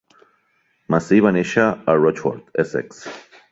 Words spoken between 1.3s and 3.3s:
néixer a Rochford, Essex.